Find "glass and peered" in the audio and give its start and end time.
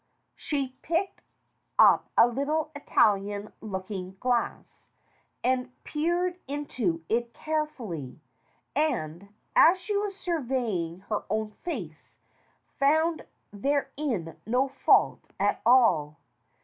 4.19-6.39